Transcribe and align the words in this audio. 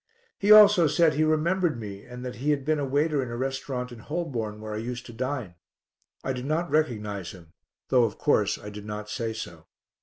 He 0.39 0.51
also 0.51 0.87
said 0.87 1.13
he 1.13 1.23
remembered 1.23 1.79
me, 1.79 2.03
that 2.07 2.37
he 2.37 2.49
had 2.49 2.65
been 2.65 2.79
a 2.79 2.85
waiter 2.87 3.21
in 3.21 3.29
a 3.29 3.37
restaurant 3.37 3.91
in 3.91 3.99
Holborn 3.99 4.59
where 4.59 4.73
I 4.73 4.77
used 4.77 5.05
to 5.05 5.13
dine; 5.13 5.53
I 6.23 6.33
did 6.33 6.45
not 6.45 6.71
recognize 6.71 7.33
him, 7.33 7.53
though, 7.89 8.05
of 8.05 8.17
course, 8.17 8.57
I 8.57 8.71
did 8.71 8.83
not 8.87 9.11
say 9.11 9.31
so. 9.31 9.67